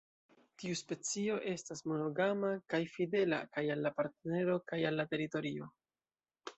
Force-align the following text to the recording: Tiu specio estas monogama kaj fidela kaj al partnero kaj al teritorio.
Tiu 0.61 0.77
specio 0.79 1.35
estas 1.51 1.85
monogama 1.91 2.51
kaj 2.75 2.81
fidela 2.97 3.41
kaj 3.53 3.67
al 3.77 3.93
partnero 4.01 4.61
kaj 4.73 4.85
al 4.93 5.07
teritorio. 5.15 5.75